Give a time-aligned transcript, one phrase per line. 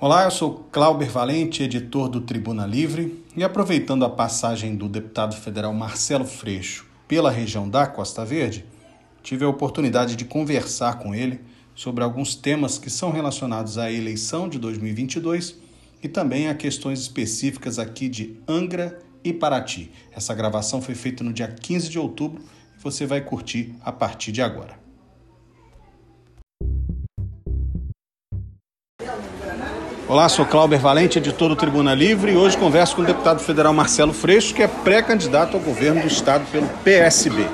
[0.00, 5.34] Olá, eu sou Clauber Valente, editor do Tribuna Livre, e aproveitando a passagem do deputado
[5.34, 8.64] federal Marcelo Freixo pela região da Costa Verde,
[9.24, 11.40] tive a oportunidade de conversar com ele
[11.74, 15.56] sobre alguns temas que são relacionados à eleição de 2022
[16.00, 19.90] e também a questões específicas aqui de Angra e Paraty.
[20.12, 22.40] Essa gravação foi feita no dia 15 de outubro
[22.78, 24.87] e você vai curtir a partir de agora.
[30.08, 33.74] Olá, sou Clauber Valente, editor do Tribuna Livre, e hoje converso com o deputado federal
[33.74, 37.46] Marcelo Freixo, que é pré-candidato ao governo do estado pelo PSB.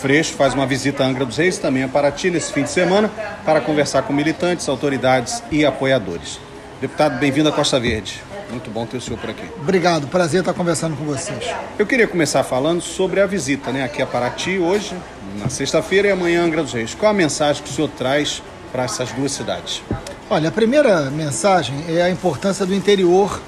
[0.00, 3.08] Freixo faz uma visita a Angra dos Reis, também a Paraty, nesse fim de semana,
[3.44, 6.40] para conversar com militantes, autoridades e apoiadores.
[6.80, 8.20] Deputado, bem-vindo à Costa Verde.
[8.50, 9.48] Muito bom ter o senhor por aqui.
[9.56, 11.48] Obrigado, prazer estar conversando com vocês.
[11.78, 14.96] Eu queria começar falando sobre a visita né, aqui a Paraty, hoje,
[15.38, 16.92] na sexta-feira, e amanhã Angra dos Reis.
[16.92, 18.42] Qual a mensagem que o senhor traz
[18.72, 19.80] para essas duas cidades?
[20.30, 23.42] Olha, a primeira mensagem é a importância do interior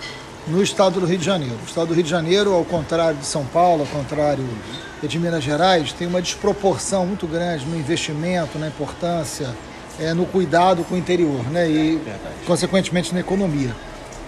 [0.46, 1.56] no estado do Rio de Janeiro.
[1.64, 4.44] O estado do Rio de Janeiro, ao contrário de São Paulo, ao contrário
[5.02, 9.48] de Minas Gerais, tem uma desproporção muito grande no investimento, na importância,
[9.98, 11.66] é, no cuidado com o interior, né?
[11.66, 12.34] E, Verdade.
[12.47, 13.74] consequentemente, na economia.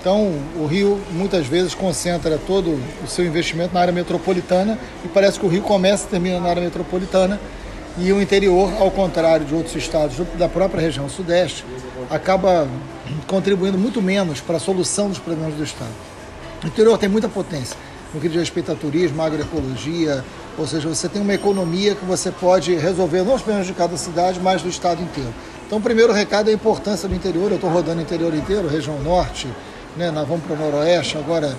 [0.00, 5.38] Então, o Rio muitas vezes concentra todo o seu investimento na área metropolitana e parece
[5.38, 7.38] que o Rio começa e termina na área metropolitana
[8.00, 11.64] e o interior, ao contrário de outros estados da própria região sudeste,
[12.10, 12.68] acaba
[13.26, 15.92] contribuindo muito menos para a solução dos problemas do estado.
[16.62, 17.76] O interior tem muita potência
[18.12, 20.24] no que diz respeito a turismo, agroecologia,
[20.56, 23.96] ou seja, você tem uma economia que você pode resolver não os problemas de cada
[23.96, 25.32] cidade, mas do estado inteiro.
[25.66, 27.50] Então, o primeiro recado é a importância do interior.
[27.50, 29.46] Eu estou rodando o interior inteiro, região norte,
[29.96, 30.10] né?
[30.10, 31.56] nós vamos para o noroeste, agora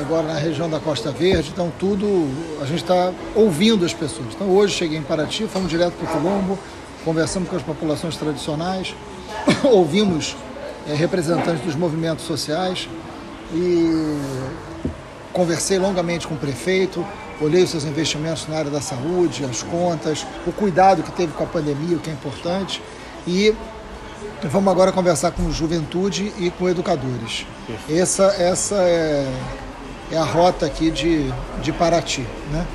[0.00, 2.28] agora na região da Costa Verde, então tudo
[2.60, 4.28] a gente está ouvindo as pessoas.
[4.34, 6.58] Então hoje cheguei em Paraty, fomos direto para o Colombo,
[7.04, 8.92] conversamos com as populações tradicionais,
[9.64, 10.36] ouvimos
[10.88, 12.88] é, representantes dos movimentos sociais
[13.52, 14.18] e
[15.32, 17.04] conversei longamente com o prefeito,
[17.40, 21.44] olhei os seus investimentos na área da saúde, as contas, o cuidado que teve com
[21.44, 22.82] a pandemia, o que é importante,
[23.26, 23.54] e
[24.44, 27.46] vamos agora conversar com juventude e com educadores.
[27.88, 29.26] Essa, essa é
[30.10, 31.32] é a rota aqui de,
[31.62, 32.26] de Paraty.
[32.50, 32.66] Né?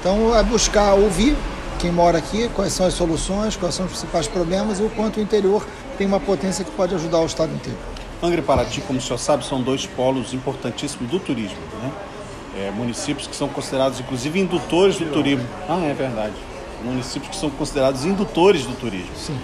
[0.00, 1.36] Então é buscar ouvir
[1.78, 5.18] quem mora aqui, quais são as soluções, quais são os principais problemas e o quanto
[5.18, 5.64] o interior
[5.96, 7.78] tem uma potência que pode ajudar o estado inteiro.
[8.22, 11.58] Angra e Paraty, como o senhor sabe, são dois polos importantíssimos do turismo.
[11.80, 11.92] Né?
[12.56, 15.46] É, municípios que são considerados, inclusive, indutores do turismo.
[15.68, 16.34] Ah, é verdade.
[16.82, 19.14] Municípios que são considerados indutores do turismo.
[19.16, 19.38] Sim.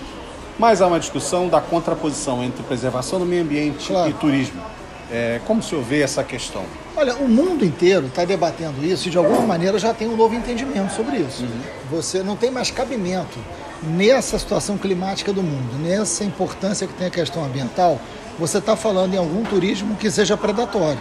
[0.59, 4.11] Mas há uma discussão da contraposição entre preservação do meio ambiente claro.
[4.11, 4.61] e turismo.
[5.11, 6.65] É, como o senhor vê essa questão?
[6.97, 10.35] Olha, o mundo inteiro está debatendo isso e de alguma maneira já tem um novo
[10.35, 11.43] entendimento sobre isso.
[11.43, 11.61] Uhum.
[11.91, 13.39] Você não tem mais cabimento
[13.83, 18.01] nessa situação climática do mundo, nessa importância que tem a questão ambiental,
[18.39, 20.99] você está falando em algum turismo que seja predatório.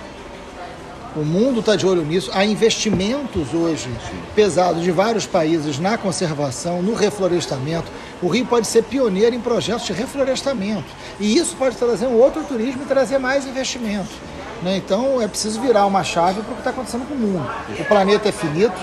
[1.15, 2.31] O mundo está de olho nisso.
[2.33, 3.87] Há investimentos hoje
[4.35, 7.91] pesados de vários países na conservação, no reflorestamento.
[8.23, 10.85] O Rio pode ser pioneiro em projetos de reflorestamento.
[11.19, 14.09] E isso pode trazer um outro turismo e trazer mais investimento.
[14.61, 14.77] Né?
[14.77, 17.45] Então é preciso virar uma chave para o que está acontecendo com o mundo.
[17.77, 18.79] O planeta é finito,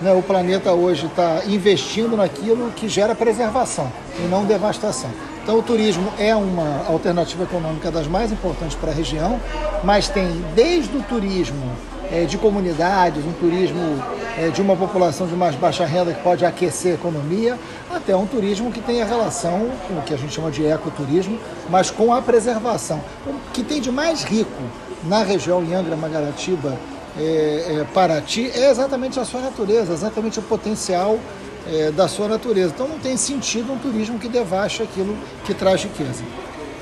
[0.00, 0.10] né?
[0.14, 5.10] o planeta hoje está investindo naquilo que gera preservação e não devastação.
[5.42, 9.38] Então o turismo é uma alternativa econômica das mais importantes para a região,
[9.84, 11.72] mas tem desde o turismo
[12.10, 14.02] é, de comunidades, um turismo
[14.38, 17.58] é, de uma população de mais baixa renda que pode aquecer a economia,
[17.90, 21.38] até um turismo que tem a relação com o que a gente chama de ecoturismo,
[21.68, 23.00] mas com a preservação.
[23.26, 24.62] O que tem de mais rico
[25.04, 26.76] na região Angra, Mangaratiba,
[27.18, 31.18] é, é, Paraty, é exatamente a sua natureza, exatamente o potencial
[31.66, 32.72] é, da sua natureza.
[32.74, 36.22] Então não tem sentido um turismo que devaste aquilo que traz riqueza.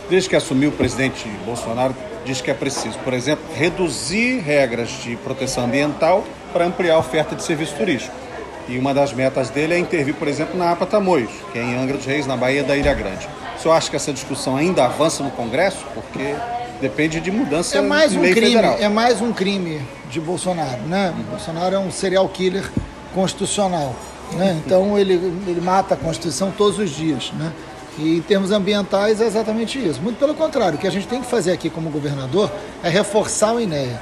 [0.08, 1.94] Desde que assumiu o presidente Bolsonaro,
[2.24, 7.34] diz que é preciso, por exemplo, reduzir regras de proteção ambiental para ampliar a oferta
[7.34, 8.25] de serviço turístico.
[8.68, 11.76] E uma das metas dele é intervir, por exemplo, na APA Tamoios, que é em
[11.76, 13.28] Angra dos Reis, na Baía da Ilha Grande.
[13.56, 15.84] O senhor acha que essa discussão ainda avança no Congresso?
[15.94, 16.34] Porque
[16.80, 18.76] Depende de mudança é mais um crime, federal.
[18.78, 19.80] É mais um crime
[20.10, 21.14] de Bolsonaro, né?
[21.16, 21.22] Uhum.
[21.24, 22.70] Bolsonaro é um serial killer
[23.14, 23.94] constitucional,
[24.32, 24.60] né?
[24.64, 27.50] Então ele, ele mata a Constituição todos os dias, né?
[27.98, 30.02] E em termos ambientais é exatamente isso.
[30.02, 32.52] Muito pelo contrário, o que a gente tem que fazer aqui como governador
[32.82, 33.98] é reforçar o INEA,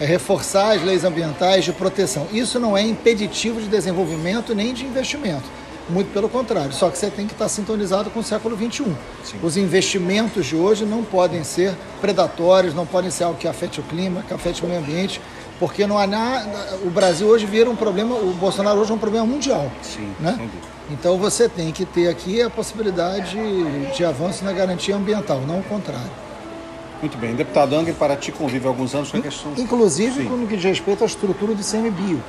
[0.00, 2.26] é reforçar as leis ambientais de proteção.
[2.32, 5.44] Isso não é impeditivo de desenvolvimento nem de investimento.
[5.88, 8.84] Muito pelo contrário, só que você tem que estar sintonizado com o século XXI.
[9.22, 9.38] Sim.
[9.40, 13.84] Os investimentos de hoje não podem ser predatórios, não podem ser algo que afete o
[13.84, 15.20] clima, que afete o meio ambiente,
[15.60, 16.76] porque não há nada.
[16.84, 19.70] O Brasil hoje vira um problema, o Bolsonaro hoje é um problema mundial.
[19.80, 20.50] Sim, né?
[20.90, 23.38] Então você tem que ter aqui a possibilidade
[23.94, 26.25] de avanço na garantia ambiental, não o contrário.
[27.00, 27.34] Muito bem.
[27.34, 29.52] Deputado Angra, Paraty convive há alguns anos com a questão...
[29.56, 30.28] Inclusive Sim.
[30.28, 32.22] no que diz respeito à estrutura do CMBio.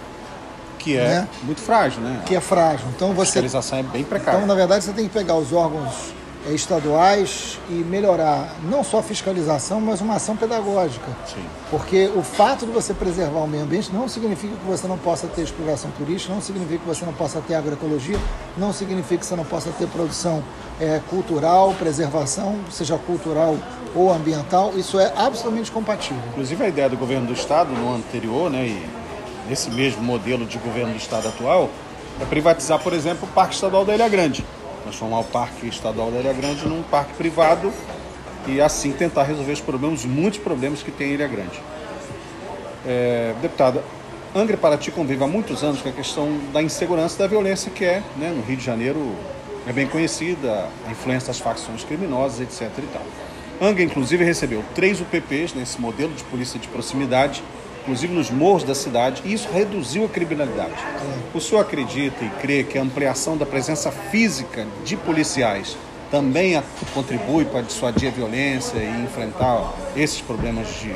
[0.77, 1.27] Que é né?
[1.43, 2.21] muito frágil, né?
[2.25, 2.85] Que é frágil.
[2.95, 3.21] Então você...
[3.21, 4.37] A fiscalização é bem precária.
[4.37, 6.13] Então, na verdade, você tem que pegar os órgãos
[6.53, 11.07] estaduais e melhorar não só a fiscalização, mas uma ação pedagógica.
[11.25, 11.43] Sim.
[11.69, 15.27] Porque o fato de você preservar o meio ambiente não significa que você não possa
[15.27, 18.17] ter exploração turística, não significa que você não possa ter agroecologia,
[18.57, 20.43] não significa que você não possa ter produção
[20.79, 23.55] é, cultural, preservação, seja cultural
[23.95, 24.73] ou ambiental.
[24.75, 26.21] Isso é absolutamente compatível.
[26.29, 28.89] Inclusive a ideia do governo do estado no ano anterior, né, e
[29.49, 31.69] nesse mesmo modelo de governo do estado atual,
[32.19, 34.43] é privatizar, por exemplo, o Parque Estadual da Ilha Grande
[34.87, 37.71] transformar o Parque Estadual da Ilha Grande num parque privado
[38.47, 41.61] e assim tentar resolver os problemas, muitos problemas que tem em Ilha Grande.
[42.85, 43.83] É, deputada,
[44.33, 47.83] Angra Paraty convive há muitos anos com a questão da insegurança e da violência que
[47.83, 49.13] é, né, no Rio de Janeiro,
[49.67, 52.71] é bem conhecida, a influência das facções criminosas, etc.
[52.77, 53.01] E tal.
[53.59, 57.43] Angra, inclusive, recebeu três UPPs nesse modelo de polícia de proximidade
[57.87, 60.73] inclusive nos morros da cidade, e isso reduziu a criminalidade.
[61.33, 65.77] O senhor acredita e crê que a ampliação da presença física de policiais
[66.11, 66.61] também
[66.93, 70.93] contribui para dissuadir a violência e enfrentar esses problemas de,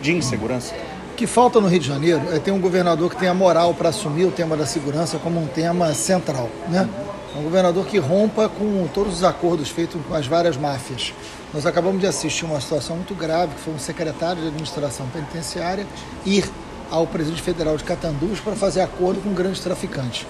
[0.00, 0.72] de insegurança?
[1.12, 3.88] O que falta no Rio de Janeiro é ter um governador que tenha moral para
[3.88, 6.88] assumir o tema da segurança como um tema central, né?
[7.36, 11.14] Um governador que rompa com todos os acordos feitos com as várias máfias.
[11.54, 15.86] Nós acabamos de assistir uma situação muito grave, que foi um secretário de administração penitenciária
[16.26, 16.44] ir
[16.90, 20.26] ao presidente federal de Catandus para fazer acordo com grandes traficantes.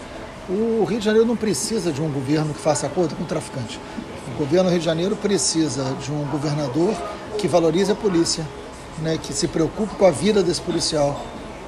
[0.49, 3.79] O Rio de Janeiro não precisa de um governo que faça acordo com traficantes.
[4.35, 6.94] O governo do Rio de Janeiro precisa de um governador
[7.38, 8.47] que valorize a polícia,
[8.99, 11.19] né, que se preocupe com a vida desse policial,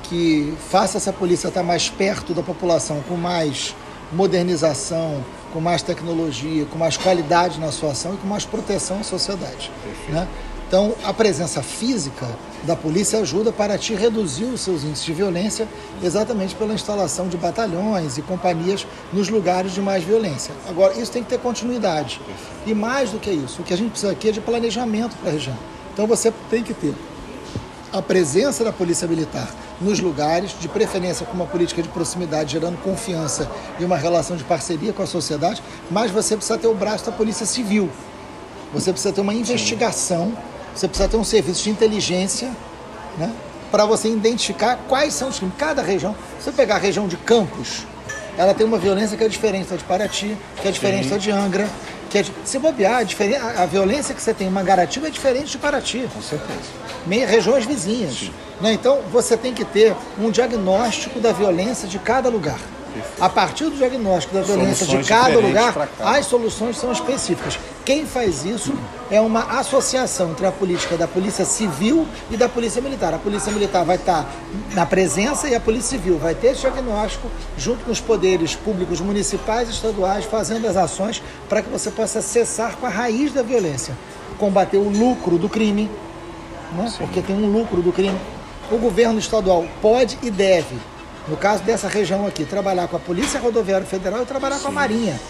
[0.03, 3.75] que faça essa polícia estar mais perto da população, com mais
[4.13, 9.03] modernização, com mais tecnologia, com mais qualidade na sua ação e com mais proteção à
[9.03, 9.71] sociedade.
[10.09, 10.27] Né?
[10.73, 12.27] Então, a presença física
[12.65, 15.69] da polícia ajuda para te reduzir os seus índices de violência,
[16.03, 20.55] exatamente pela instalação de batalhões e companhias nos lugares de mais violência.
[20.67, 22.23] Agora, isso tem que ter continuidade.
[22.67, 25.29] E mais do que isso, o que a gente precisa aqui é de planejamento para
[25.29, 25.59] a região.
[25.93, 26.95] Então, você tem que ter
[27.93, 29.49] a presença da polícia militar
[29.81, 34.45] nos lugares, de preferência com uma política de proximidade, gerando confiança e uma relação de
[34.45, 37.91] parceria com a sociedade, mas você precisa ter o braço da polícia civil.
[38.73, 40.33] Você precisa ter uma investigação,
[40.75, 42.51] você precisa ter um serviço de inteligência,
[43.19, 43.31] né?
[43.71, 45.55] Para você identificar quais são os crimes.
[45.59, 47.87] Cada região, se você pegar a região de Campos,
[48.37, 51.31] ela tem uma violência que é diferente da de Paraty, que é diferente da de
[51.31, 51.69] Angra,
[52.13, 56.07] que se bobear, a, a, violência que você tem em Mangaratiba é diferente de Paraty.
[56.13, 56.61] Com certeza.
[57.07, 58.31] Meia, regiões vizinhas.
[58.61, 58.75] Né?
[58.75, 62.59] Então, você tem que ter um diagnóstico da violência de cada lugar.
[63.21, 67.59] A partir do diagnóstico da violência de cada lugar, as soluções são específicas.
[67.85, 68.73] Quem faz isso
[69.11, 73.13] é uma associação entre a política da Polícia Civil e da Polícia Militar.
[73.15, 74.27] A Polícia Militar vai estar
[74.73, 79.01] na presença e a Polícia Civil vai ter esse diagnóstico junto com os poderes públicos
[79.01, 83.43] municipais e estaduais, fazendo as ações para que você possa cessar com a raiz da
[83.43, 83.97] violência,
[84.39, 85.91] combater o lucro do crime,
[86.73, 86.93] né?
[86.99, 88.19] porque tem um lucro do crime.
[88.71, 90.77] O governo estadual pode e deve
[91.29, 94.63] no caso dessa região aqui, trabalhar com a Polícia Rodoviária Federal e trabalhar Sim.
[94.63, 95.21] com a Marinha,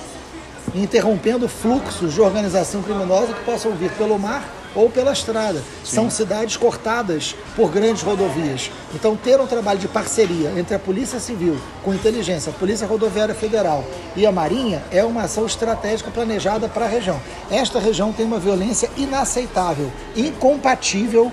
[0.75, 4.45] interrompendo fluxos de organização criminosa que possam vir pelo mar
[4.75, 5.59] ou pela estrada.
[5.85, 5.97] Sim.
[5.97, 8.71] São cidades cortadas por grandes rodovias.
[8.95, 13.35] Então, ter um trabalho de parceria entre a Polícia Civil, com inteligência, a Polícia Rodoviária
[13.35, 13.85] Federal
[14.17, 17.21] e a Marinha é uma ação estratégica planejada para a região.
[17.51, 21.31] Esta região tem uma violência inaceitável, incompatível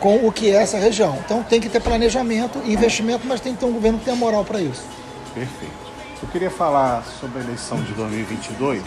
[0.00, 1.18] com o que é essa região.
[1.24, 4.44] Então, tem que ter planejamento, investimento, mas tem que ter um governo que tenha moral
[4.44, 4.82] para isso.
[5.34, 5.85] Perfeito.
[6.22, 8.82] Eu queria falar sobre a eleição de 2022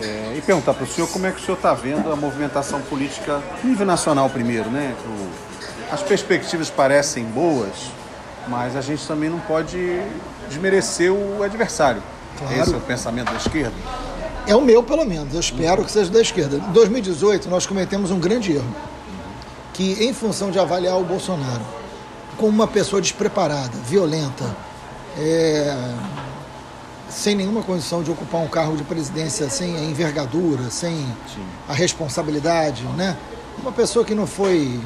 [0.00, 2.80] é, e perguntar para o senhor como é que o senhor está vendo a movimentação
[2.82, 4.94] política nível nacional primeiro, né?
[5.04, 7.90] O, as perspectivas parecem boas,
[8.48, 9.78] mas a gente também não pode
[10.48, 12.02] desmerecer o adversário.
[12.38, 12.60] Claro.
[12.60, 13.76] Esse é o pensamento da esquerda?
[14.46, 15.32] É o meu, pelo menos.
[15.34, 16.56] Eu espero que seja da esquerda.
[16.56, 18.76] Em 2018, nós cometemos um grande erro.
[19.74, 21.62] Que, em função de avaliar o Bolsonaro
[22.36, 24.44] como uma pessoa despreparada, violenta,
[25.18, 25.94] é,
[27.08, 31.46] sem nenhuma condição de ocupar um cargo de presidência sem a envergadura, sem Sim.
[31.68, 33.16] a responsabilidade, né?
[33.58, 34.80] Uma pessoa que não foi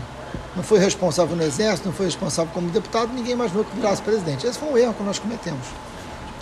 [0.54, 4.46] não foi responsável no exército, não foi responsável como deputado, ninguém imaginou que virasse presidente.
[4.46, 5.66] Esse foi um erro que nós cometemos.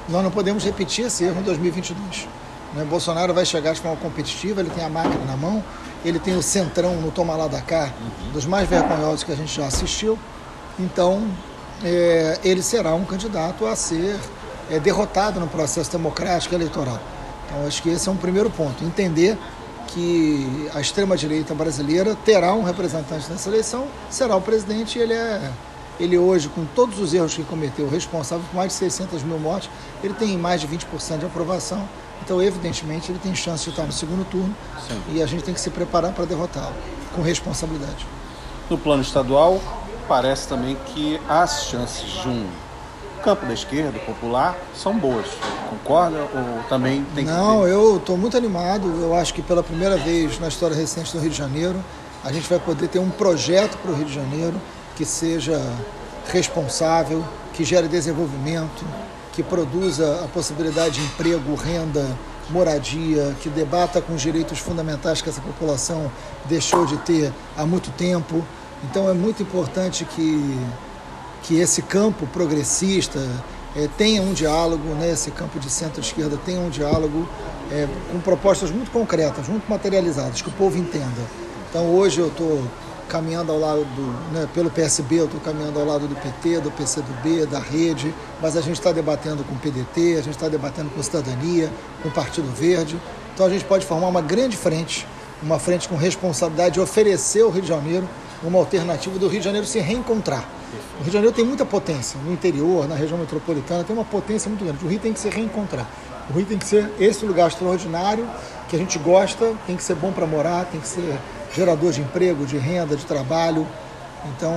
[0.09, 2.27] Nós não podemos repetir esse erro em 2022.
[2.75, 2.85] Né?
[2.85, 5.63] Bolsonaro vai chegar de forma competitiva, ele tem a máquina na mão,
[6.05, 8.33] ele tem o centrão no toma lá da cá, uhum.
[8.33, 10.19] dos mais vergonhosos que a gente já assistiu.
[10.79, 11.29] Então,
[11.85, 14.19] é, ele será um candidato a ser
[14.71, 17.01] é, derrotado no processo democrático eleitoral.
[17.47, 18.85] Então, acho que esse é um primeiro ponto.
[18.85, 19.39] Entender
[19.89, 25.53] que a extrema-direita brasileira terá um representante nessa eleição, será o presidente e ele é
[25.99, 29.71] ele hoje, com todos os erros que cometeu, responsável por mais de 600 mil mortes,
[30.05, 31.89] ele tem mais de 20% de aprovação.
[32.23, 34.55] Então, evidentemente, ele tem chance de estar no segundo turno
[34.87, 35.01] Sim.
[35.15, 36.75] e a gente tem que se preparar para derrotá-lo,
[37.15, 38.07] com responsabilidade.
[38.69, 39.61] No plano estadual,
[40.07, 42.47] parece também que as chances de um
[43.23, 45.27] campo da esquerda popular são boas.
[45.69, 47.71] Concorda ou também tem Não, que...
[47.71, 48.87] eu estou muito animado.
[49.01, 51.83] Eu acho que pela primeira vez na história recente do Rio de Janeiro,
[52.25, 54.61] a gente vai poder ter um projeto para o Rio de Janeiro
[54.95, 55.61] que seja
[56.33, 58.85] responsável, que gere desenvolvimento,
[59.33, 62.07] que produza a possibilidade de emprego, renda,
[62.51, 66.11] moradia, que debata com os direitos fundamentais que essa população
[66.47, 68.45] deixou de ter há muito tempo.
[68.85, 70.59] Então é muito importante que,
[71.43, 73.21] que esse campo progressista
[73.75, 77.29] é, tenha um diálogo, né, esse campo de centro-esquerda tenha um diálogo
[77.71, 81.23] é, com propostas muito concretas, muito materializadas, que o povo entenda.
[81.69, 82.63] Então hoje eu estou
[83.09, 86.71] caminhando ao lado do, né, pelo PSB, eu estou caminhando ao lado do PT, do
[86.71, 90.91] PCdoB, da Rede, mas a gente está debatendo com o PDT, a gente está debatendo
[90.91, 91.71] com Cidadania,
[92.03, 92.99] com o Partido Verde.
[93.35, 95.07] Então a gente pode formar uma grande frente,
[95.43, 98.09] uma frente com responsabilidade de oferecer ao Rio de Janeiro
[98.43, 100.45] uma alternativa do Rio de Janeiro se reencontrar.
[100.95, 104.49] O Rio de Janeiro tem muita potência, no interior, na região metropolitana, tem uma potência
[104.49, 104.85] muito grande.
[104.85, 105.87] O Rio tem que se reencontrar.
[106.29, 108.29] O Rio tem que ser esse lugar extraordinário
[108.69, 111.19] que a gente gosta, tem que ser bom para morar, tem que ser
[111.55, 113.67] gerador de emprego, de renda, de trabalho.
[114.37, 114.55] Então,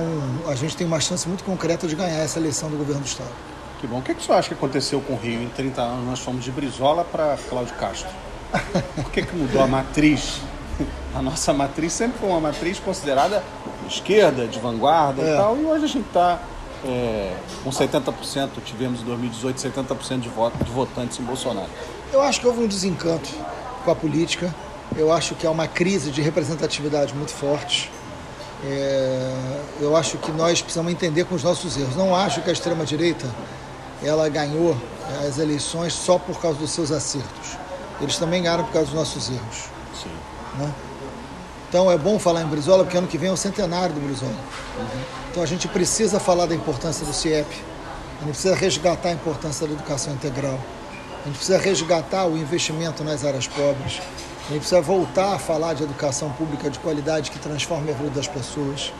[0.48, 3.30] a gente tem uma chance muito concreta de ganhar essa eleição do governo do Estado.
[3.80, 3.98] Que bom.
[3.98, 5.42] O que, é que você acha que aconteceu com o Rio?
[5.42, 8.10] Em 30 anos nós fomos de Brizola para Cláudio Castro.
[8.96, 10.40] Por que, que mudou a matriz?
[11.14, 13.42] A nossa matriz sempre foi uma matriz considerada
[13.86, 15.34] de esquerda, de vanguarda é.
[15.34, 16.40] e tal, e hoje a gente está
[16.84, 21.68] é, com 70%, tivemos em 2018 70% de, voto, de votantes em Bolsonaro.
[22.12, 23.28] Eu acho que houve um desencanto
[23.84, 24.54] com a política.
[24.96, 27.90] Eu acho que há uma crise de representatividade muito forte.
[28.64, 29.32] É,
[29.80, 31.96] eu acho que nós precisamos entender com os nossos erros.
[31.96, 33.26] Não acho que a extrema-direita
[34.02, 34.76] ela ganhou
[35.26, 37.58] as eleições só por causa dos seus acertos.
[38.00, 39.68] Eles também ganharam por causa dos nossos erros.
[39.94, 40.10] Sim.
[40.58, 40.72] Né?
[41.70, 44.32] Então é bom falar em Brizola, porque ano que vem é o centenário do Brizola.
[44.32, 45.02] Uhum.
[45.30, 49.68] Então a gente precisa falar da importância do CIEP, a gente precisa resgatar a importância
[49.68, 50.58] da educação integral,
[51.22, 54.00] a gente precisa resgatar o investimento nas áreas pobres,
[54.48, 58.10] a gente precisa voltar a falar de educação pública de qualidade que transforme a vida
[58.10, 58.92] das pessoas.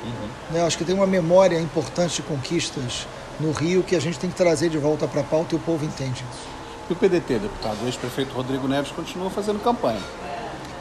[0.55, 0.65] Uhum.
[0.65, 3.05] Acho que tem uma memória importante de conquistas
[3.41, 5.61] no Rio que a gente tem que trazer de volta para a pauta e o
[5.61, 6.47] povo entende isso.
[6.89, 9.99] E o PDT, deputado, o ex-prefeito Rodrigo Neves continua fazendo campanha.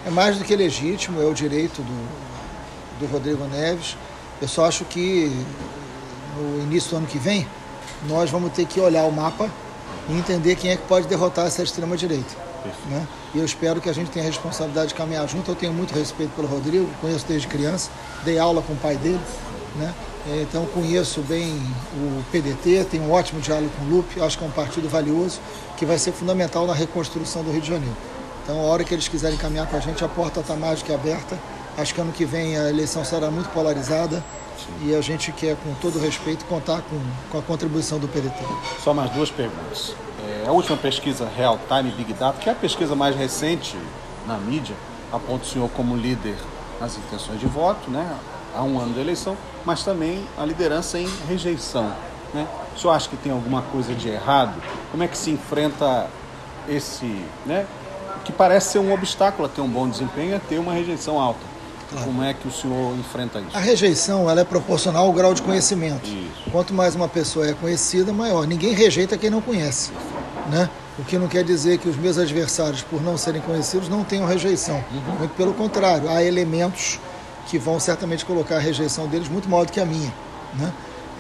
[0.06, 3.98] É mais do que legítimo, é o direito do, do Rodrigo Neves.
[4.42, 5.32] Eu só acho que
[6.38, 7.46] no início do ano que vem
[8.08, 9.50] nós vamos ter que olhar o mapa
[10.08, 12.34] e entender quem é que pode derrotar essa extrema-direita.
[12.88, 13.08] Né?
[13.34, 15.52] E eu espero que a gente tenha a responsabilidade de caminhar junto.
[15.52, 17.90] Eu tenho muito respeito pelo Rodrigo, conheço desde criança,
[18.24, 19.20] dei aula com o pai dele,
[19.76, 19.94] né?
[20.28, 21.62] É, então conheço bem
[21.96, 25.40] o PDT, tenho um ótimo diálogo com o Lupe, acho que é um partido valioso
[25.78, 27.96] que vai ser fundamental na reconstrução do Rio de Janeiro.
[28.50, 30.86] Então, a hora que eles quiserem caminhar com a gente, a porta está mais do
[30.86, 31.38] que aberta.
[31.78, 34.24] Acho que ano que vem a eleição será muito polarizada
[34.82, 37.00] e a gente quer, com todo respeito, contar com,
[37.32, 38.44] com a contribuição do PDT.
[38.84, 39.94] Só mais duas perguntas.
[40.28, 43.78] É, a última pesquisa Real Time Big Data, que é a pesquisa mais recente
[44.26, 44.76] na mídia,
[45.14, 46.34] aponta o senhor como líder
[46.82, 48.18] nas intenções de voto, né?
[48.56, 51.94] há um ano da eleição, mas também a liderança em rejeição.
[52.34, 52.48] Né?
[52.76, 54.60] O senhor acha que tem alguma coisa de errado?
[54.90, 56.08] Como é que se enfrenta
[56.68, 57.68] esse, né?
[58.30, 61.40] Que parece ser um obstáculo a ter um bom desempenho, é ter uma rejeição alta?
[61.90, 62.06] Claro.
[62.06, 63.58] Como é que o senhor enfrenta isso?
[63.58, 66.08] A rejeição ela é proporcional ao grau de conhecimento.
[66.08, 66.52] Isso.
[66.52, 68.46] Quanto mais uma pessoa é conhecida, maior.
[68.46, 69.92] Ninguém rejeita quem não conhece.
[70.48, 70.70] Né?
[71.00, 74.28] O que não quer dizer que os meus adversários, por não serem conhecidos, não tenham
[74.28, 74.84] rejeição.
[74.92, 75.16] Uhum.
[75.18, 77.00] Muito pelo contrário, há elementos
[77.48, 80.14] que vão certamente colocar a rejeição deles muito maior do que a minha.
[80.54, 80.72] Né?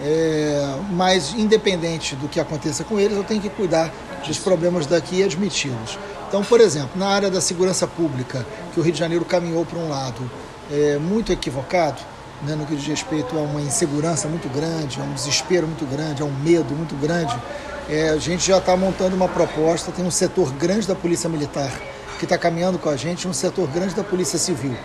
[0.02, 3.92] É, mas, independente do que aconteça com eles, eu tenho que cuidar
[4.28, 5.98] dos problemas daqui e admiti-los.
[6.28, 9.80] Então, por exemplo, na área da segurança pública, que o Rio de Janeiro caminhou para
[9.80, 10.30] um lado,
[10.72, 12.02] é, muito equivocado,
[12.44, 16.22] né, no que diz respeito a uma insegurança muito grande, a um desespero muito grande,
[16.22, 17.36] a um medo muito grande.
[17.90, 21.72] É, a gente já está montando uma proposta, tem um setor grande da Polícia Militar
[22.20, 24.76] que está caminhando com a gente, um setor grande da Polícia Civil.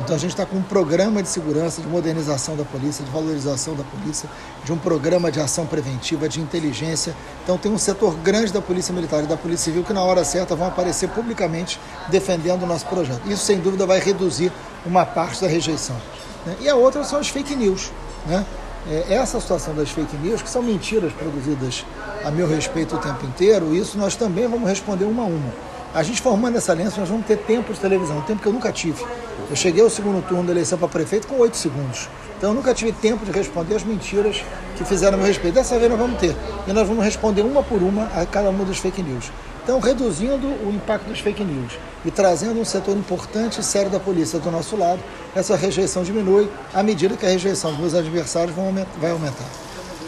[0.00, 3.74] Então a gente está com um programa de segurança, de modernização da polícia, de valorização
[3.74, 4.28] da polícia,
[4.64, 7.14] de um programa de ação preventiva, de inteligência.
[7.42, 10.24] Então tem um setor grande da Polícia Militar e da Polícia Civil que na hora
[10.24, 13.20] certa vão aparecer publicamente defendendo o nosso projeto.
[13.26, 14.52] Isso sem dúvida vai reduzir
[14.86, 15.96] uma parte da rejeição.
[16.46, 16.56] Né?
[16.60, 17.90] E a outra são as fake news.
[18.26, 18.44] Né?
[18.88, 21.84] É, essa situação das fake news, que são mentiras produzidas
[22.24, 25.73] a meu respeito o tempo inteiro, isso nós também vamos responder uma a uma.
[25.94, 28.52] A gente formando essa aliança, nós vamos ter tempo de televisão, um tempo que eu
[28.52, 29.00] nunca tive.
[29.48, 32.08] Eu cheguei ao segundo turno da eleição para prefeito com oito segundos.
[32.36, 34.42] Então eu nunca tive tempo de responder as mentiras
[34.76, 35.54] que fizeram a meu respeito.
[35.54, 36.34] Dessa vez nós vamos ter.
[36.66, 39.30] E nós vamos responder uma por uma a cada uma das fake news.
[39.62, 44.00] Então, reduzindo o impacto dos fake news e trazendo um setor importante e sério da
[44.00, 45.00] polícia do nosso lado,
[45.32, 48.54] essa rejeição diminui à medida que a rejeição dos meus adversários
[48.98, 49.46] vai aumentar.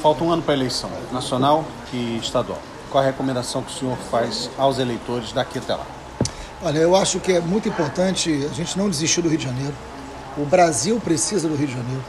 [0.02, 2.60] Falta um ano para a eleição nacional e estadual.
[2.96, 5.86] Qual a recomendação que o senhor faz aos eleitores daqui até lá?
[6.62, 9.74] Olha, eu acho que é muito importante a gente não desistir do Rio de Janeiro.
[10.38, 12.02] O Brasil precisa do Rio de Janeiro.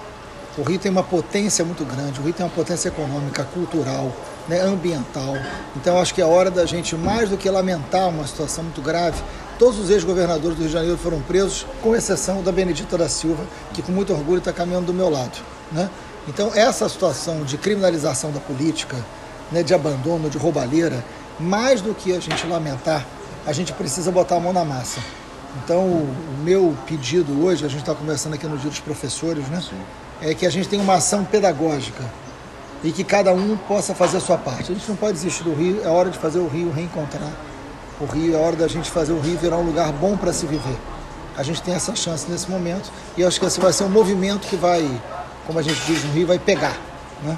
[0.58, 4.14] O Rio tem uma potência muito grande, o Rio tem uma potência econômica, cultural,
[4.48, 5.36] né, ambiental.
[5.76, 9.22] Então acho que é hora da gente, mais do que lamentar uma situação muito grave,
[9.60, 13.44] todos os ex-governadores do Rio de Janeiro foram presos, com exceção da Benedita da Silva,
[13.74, 15.38] que com muito orgulho está caminhando do meu lado.
[15.70, 15.90] Né?
[16.30, 18.96] Então essa situação de criminalização da política,
[19.52, 21.04] né, de abandono, de roubalheira,
[21.40, 23.06] mais do que a gente lamentar,
[23.46, 25.00] a gente precisa botar a mão na massa.
[25.64, 29.62] Então, o meu pedido hoje, a gente está conversando aqui no Dia dos Professores, né?
[29.62, 29.78] Sim.
[30.22, 32.04] É que a gente tenha uma ação pedagógica
[32.84, 34.72] e que cada um possa fazer a sua parte.
[34.72, 37.32] A gente não pode desistir do Rio, é hora de fazer o Rio reencontrar.
[38.00, 40.46] O Rio é hora da gente fazer o Rio virar um lugar bom para se
[40.46, 40.78] viver.
[41.36, 44.48] A gente tem essa chance nesse momento e acho que esse vai ser um movimento
[44.48, 44.90] que vai,
[45.46, 46.78] como a gente diz no Rio, vai pegar.
[47.24, 47.38] Né?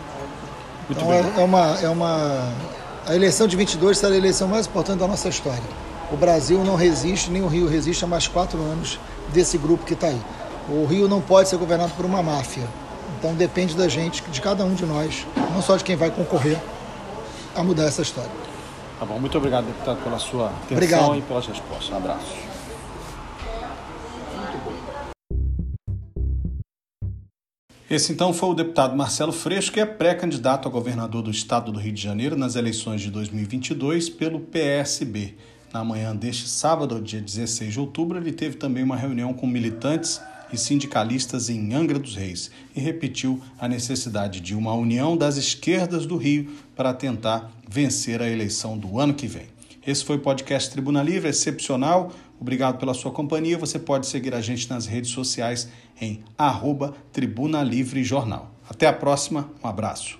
[0.89, 2.53] Então é, é, uma, é uma.
[3.05, 5.63] A eleição de 22 será a eleição mais importante da nossa história.
[6.11, 8.99] O Brasil não resiste, nem o Rio resiste há mais quatro anos
[9.31, 10.21] desse grupo que está aí.
[10.67, 12.67] O Rio não pode ser governado por uma máfia.
[13.17, 16.57] Então depende da gente, de cada um de nós, não só de quem vai concorrer,
[17.55, 18.31] a mudar essa história.
[18.99, 21.15] Tá bom, muito obrigado, deputado, pela sua atenção obrigado.
[21.15, 21.89] e pelas respostas.
[21.89, 22.48] Um abraço.
[27.89, 31.79] Esse então foi o deputado Marcelo Freixo, que é pré-candidato a governador do estado do
[31.79, 35.33] Rio de Janeiro nas eleições de 2022 pelo PSB.
[35.73, 40.21] Na manhã deste sábado, dia 16 de outubro, ele teve também uma reunião com militantes
[40.53, 46.05] e sindicalistas em Angra dos Reis e repetiu a necessidade de uma união das esquerdas
[46.05, 49.47] do Rio para tentar vencer a eleição do ano que vem.
[49.85, 52.11] Esse foi o podcast Tribuna Livre, excepcional.
[52.39, 53.57] Obrigado pela sua companhia.
[53.57, 58.51] Você pode seguir a gente nas redes sociais em arroba Tribuna Livre Jornal.
[58.69, 60.18] Até a próxima, um abraço.